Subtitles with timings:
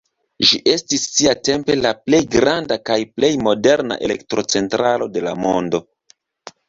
[0.51, 5.83] Ĝi estis siatempe la plej granda kaj plej moderna elektrocentralo de la mondo.